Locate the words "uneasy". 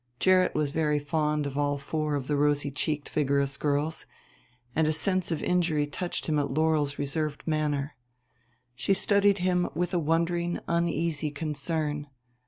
10.67-11.29